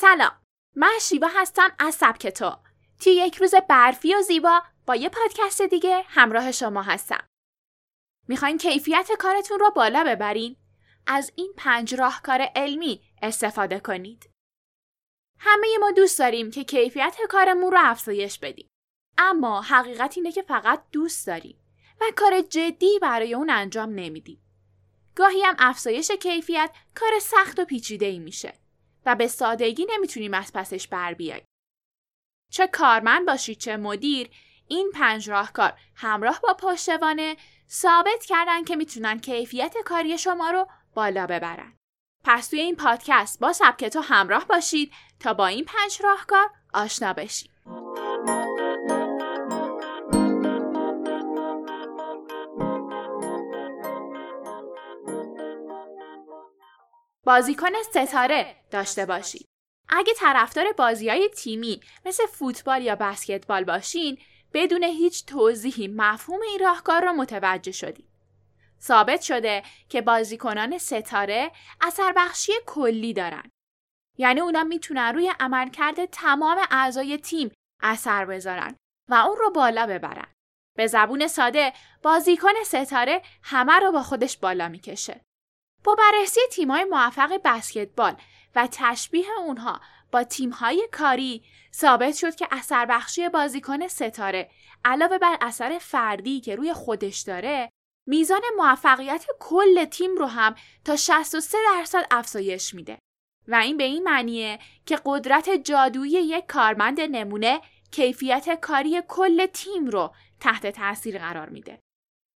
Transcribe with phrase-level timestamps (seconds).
[0.00, 0.32] سلام.
[0.76, 2.56] من شیوا هستم از سبک تو.
[3.00, 7.26] توی یک روز برفی و زیبا با یه پادکست دیگه همراه شما هستم.
[8.28, 10.56] می‌خواین کیفیت کارتون رو بالا ببرین؟
[11.06, 14.30] از این پنج راهکار علمی استفاده کنید.
[15.38, 18.68] همه ما دوست داریم که کیفیت کارمون رو افزایش بدیم.
[19.18, 21.58] اما حقیقت اینه که فقط دوست داریم
[22.00, 24.42] و کار جدی برای اون انجام نمیدیم.
[25.14, 28.67] گاهی هم افزایش کیفیت کار سخت و پیچیده ای میشه.
[29.08, 31.46] و به سادگی نمی‌تونیم از پسش بر بیاییم.
[32.52, 34.30] چه کارمند باشید چه مدیر
[34.68, 37.36] این پنج راهکار همراه با پشتوانه
[37.70, 41.76] ثابت کردن که می‌تونن کیفیت کاری شما رو بالا ببرن.
[42.24, 47.12] پس توی این پادکست با سبک تو همراه باشید تا با این پنج راهکار آشنا
[47.12, 47.50] بشید.
[57.28, 59.46] بازیکن ستاره داشته باشید.
[59.88, 64.18] اگه طرفدار بازی های تیمی مثل فوتبال یا بسکتبال باشین
[64.52, 68.08] بدون هیچ توضیحی مفهوم این راهکار را متوجه شدید.
[68.80, 73.50] ثابت شده که بازیکنان ستاره اثر بخشی کلی دارن.
[74.18, 78.76] یعنی اونا می‌تونن روی عملکرد تمام اعضای تیم اثر بذارن
[79.08, 80.32] و اون رو بالا ببرن.
[80.76, 81.72] به زبون ساده
[82.02, 85.20] بازیکن ستاره همه رو با خودش بالا می‌کشه.
[85.88, 88.16] با بررسی تیم‌های موفق بسکتبال
[88.54, 89.80] و تشبیه اونها
[90.12, 91.44] با تیم‌های کاری
[91.74, 94.50] ثابت شد که اثر بخشی بازیکن ستاره
[94.84, 97.70] علاوه بر اثر فردی که روی خودش داره
[98.06, 102.98] میزان موفقیت کل تیم رو هم تا 63 درصد افزایش میده.
[103.48, 109.86] و این به این معنیه که قدرت جادویی یک کارمند نمونه کیفیت کاری کل تیم
[109.86, 111.78] رو تحت تاثیر قرار میده.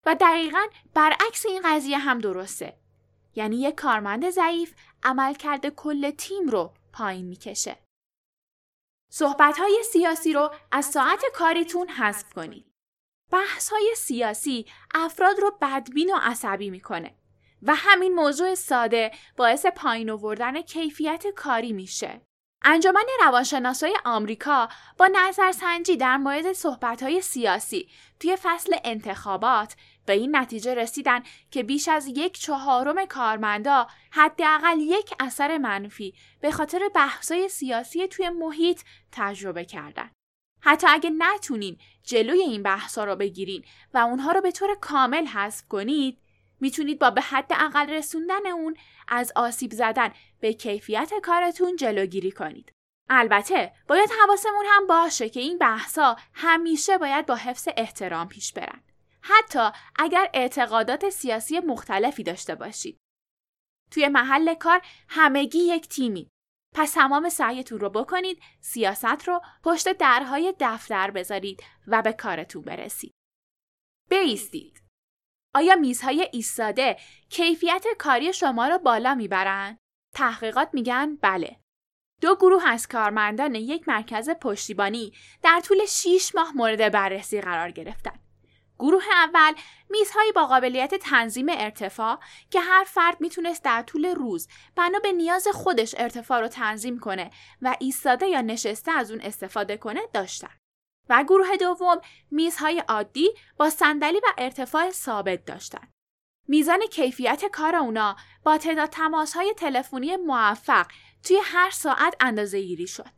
[0.06, 2.81] و دقیقا برعکس این قضیه هم درسته.
[3.34, 7.78] یعنی یک کارمند ضعیف عملکرد کل تیم رو پایین می‌کشه.
[9.10, 12.72] صحبت های سیاسی رو از ساعت کاریتون حذف کنید.
[13.32, 17.14] بحث های سیاسی افراد رو بدبین و عصبی می‌کنه
[17.62, 22.20] و همین موضوع ساده باعث پایین آوردن کیفیت کاری میشه.
[22.64, 24.68] انجمن روانشناسای آمریکا
[24.98, 27.88] با نظرسنجی در مورد صحبت‌های سیاسی
[28.20, 35.14] توی فصل انتخابات به این نتیجه رسیدن که بیش از یک چهارم کارمندا حداقل یک
[35.20, 38.80] اثر منفی به خاطر بحث‌های سیاسی توی محیط
[39.12, 40.10] تجربه کردن.
[40.60, 43.64] حتی اگه نتونین جلوی این بحثا رو بگیرین
[43.94, 46.18] و اونها رو به طور کامل حذف کنید
[46.62, 48.76] می‌تونید با به حد اقل رسوندن اون
[49.08, 52.72] از آسیب زدن به کیفیت کارتون جلوگیری کنید.
[53.08, 58.82] البته باید حواسمون هم باشه که این بحثا همیشه باید با حفظ احترام پیش برن.
[59.22, 62.98] حتی اگر اعتقادات سیاسی مختلفی داشته باشید.
[63.90, 66.28] توی محل کار همگی یک تیمی.
[66.74, 73.12] پس تمام سعیتون رو بکنید سیاست رو پشت درهای دفتر بذارید و به کارتون برسید.
[74.10, 74.81] بیستید.
[75.54, 76.96] آیا میزهای ایستاده
[77.30, 79.78] کیفیت کاری شما را بالا می‌برند؟
[80.14, 81.56] تحقیقات میگن بله.
[82.20, 88.18] دو گروه از کارمندان یک مرکز پشتیبانی در طول 6 ماه مورد بررسی قرار گرفتند.
[88.78, 89.52] گروه اول
[89.90, 92.18] میزهایی با قابلیت تنظیم ارتفاع
[92.50, 97.30] که هر فرد می‌تونست در طول روز بنا به نیاز خودش ارتفاع رو تنظیم کنه
[97.62, 100.61] و ایستاده یا نشسته از اون استفاده کنه داشتن.
[101.08, 105.92] و گروه دوم میزهای عادی با صندلی و ارتفاع ثابت داشتند.
[106.48, 110.86] میزان کیفیت کار اونا با تعداد تماسهای تلفنی موفق
[111.24, 113.10] توی هر ساعت اندازه گیری شد.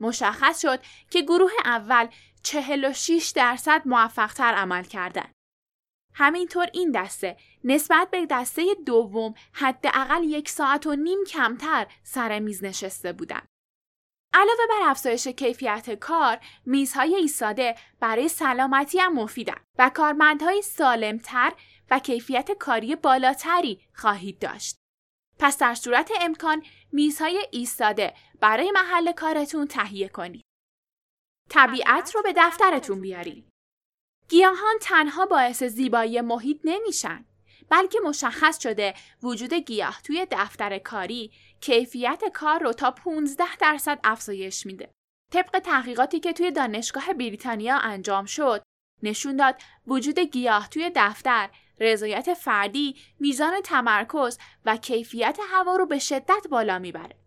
[0.00, 0.80] مشخص شد
[1.10, 2.08] که گروه اول
[2.42, 5.32] 46 درصد موفقتر عمل کردند.
[6.14, 12.64] همینطور این دسته نسبت به دسته دوم حداقل یک ساعت و نیم کمتر سر میز
[12.64, 13.48] نشسته بودند.
[14.34, 21.52] علاوه بر افزایش کیفیت کار، میزهای ایستاده برای سلامتی هم مفیدن و کارمندهای سالمتر
[21.90, 24.76] و کیفیت کاری بالاتری خواهید داشت.
[25.38, 26.62] پس در صورت امکان
[26.92, 30.44] میزهای ایستاده برای محل کارتون تهیه کنید.
[31.50, 33.48] طبیعت رو به دفترتون بیارید.
[34.28, 37.24] گیاهان تنها باعث زیبایی محیط نمیشن.
[37.70, 41.30] بلکه مشخص شده وجود گیاه توی دفتر کاری
[41.60, 44.90] کیفیت کار رو تا 15 درصد افزایش میده.
[45.32, 48.62] طبق تحقیقاتی که توی دانشگاه بریتانیا انجام شد،
[49.02, 49.56] نشون داد
[49.86, 51.50] وجود گیاه توی دفتر
[51.80, 57.23] رضایت فردی، میزان تمرکز و کیفیت هوا رو به شدت بالا می‌بره.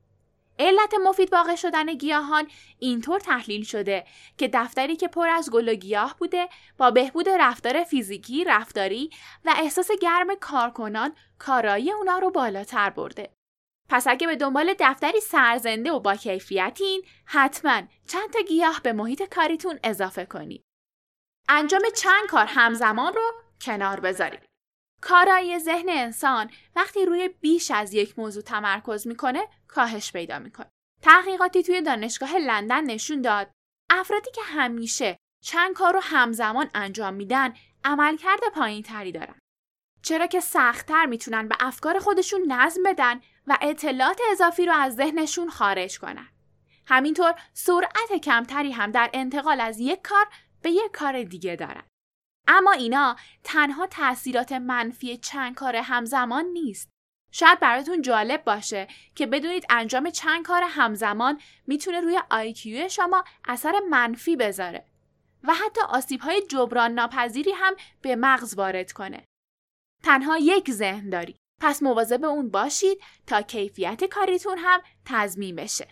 [0.59, 2.47] علت مفید واقع شدن گیاهان
[2.79, 4.05] اینطور تحلیل شده
[4.37, 9.09] که دفتری که پر از گل و گیاه بوده با بهبود رفتار فیزیکی، رفتاری
[9.45, 13.29] و احساس گرم کارکنان کارایی اونا رو بالاتر برده.
[13.89, 19.23] پس اگه به دنبال دفتری سرزنده و با کیفیتین حتما چند تا گیاه به محیط
[19.23, 20.63] کاریتون اضافه کنید.
[21.49, 23.31] انجام چند کار همزمان رو
[23.61, 24.46] کنار بذارید.
[25.01, 30.69] کارایی ذهن انسان وقتی روی بیش از یک موضوع تمرکز می‌کنه کاهش پیدا می‌کنه.
[31.01, 33.51] تحقیقاتی توی دانشگاه لندن نشون داد
[33.89, 37.53] افرادی که همیشه چند کار رو همزمان انجام میدن
[37.83, 39.39] عملکرد پایین تری دارن.
[40.01, 45.49] چرا که سختتر می‌تونن به افکار خودشون نظم بدن و اطلاعات اضافی رو از ذهنشون
[45.49, 46.27] خارج کنن.
[46.87, 50.25] همینطور سرعت کمتری هم در انتقال از یک کار
[50.61, 51.83] به یک کار دیگه دارن.
[52.47, 56.89] اما اینا تنها تاثیرات منفی چند کار همزمان نیست.
[57.31, 63.79] شاید براتون جالب باشه که بدونید انجام چند کار همزمان می‌تونه روی آیکیو شما اثر
[63.89, 64.85] منفی بذاره
[65.43, 69.25] و حتی آسیب های جبران ناپذیری هم به مغز وارد کنه.
[70.03, 71.35] تنها یک ذهن داری.
[71.61, 75.87] پس مواظب اون باشید تا کیفیت کاریتون هم تضمین بشه.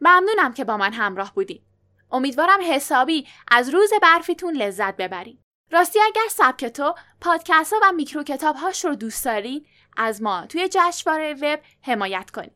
[0.00, 1.66] ممنونم که با من همراه بودید.
[2.12, 5.40] امیدوارم حسابی از روز برفیتون لذت ببرید.
[5.72, 9.66] راستی اگر سبک تو پادکست ها و میکرو کتاب هاش رو دوست دارید
[9.96, 12.52] از ما توی جشنواره وب حمایت کنید.